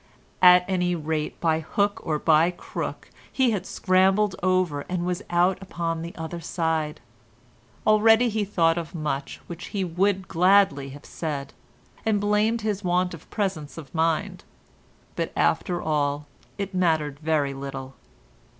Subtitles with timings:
[0.41, 5.61] At any rate, by hook or by crook, he had scrambled over, and was out
[5.61, 6.99] upon the other side.
[7.85, 11.53] Already he thought of much which he would gladly have said,
[12.03, 14.43] and blamed his want of presence of mind;
[15.15, 16.25] but, after all,
[16.57, 17.93] it mattered very little.